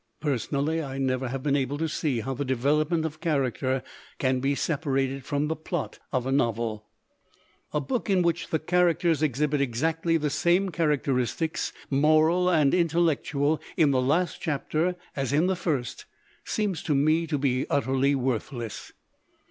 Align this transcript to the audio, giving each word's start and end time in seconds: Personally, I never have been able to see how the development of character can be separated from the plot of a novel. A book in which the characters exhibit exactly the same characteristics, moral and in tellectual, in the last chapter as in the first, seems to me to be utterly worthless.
Personally, 0.19 0.81
I 0.81 0.97
never 0.97 1.27
have 1.27 1.43
been 1.43 1.55
able 1.55 1.77
to 1.77 1.87
see 1.87 2.21
how 2.21 2.33
the 2.33 2.43
development 2.43 3.05
of 3.05 3.21
character 3.21 3.83
can 4.17 4.39
be 4.39 4.55
separated 4.55 5.23
from 5.25 5.47
the 5.47 5.55
plot 5.55 5.99
of 6.11 6.25
a 6.25 6.31
novel. 6.31 6.87
A 7.71 7.79
book 7.79 8.09
in 8.09 8.23
which 8.23 8.47
the 8.47 8.57
characters 8.57 9.21
exhibit 9.21 9.61
exactly 9.61 10.17
the 10.17 10.31
same 10.31 10.69
characteristics, 10.71 11.71
moral 11.91 12.49
and 12.49 12.73
in 12.73 12.87
tellectual, 12.87 13.61
in 13.77 13.91
the 13.91 14.01
last 14.01 14.41
chapter 14.41 14.95
as 15.15 15.31
in 15.31 15.45
the 15.45 15.55
first, 15.55 16.05
seems 16.43 16.81
to 16.81 16.95
me 16.95 17.27
to 17.27 17.37
be 17.37 17.69
utterly 17.69 18.15
worthless. 18.15 18.91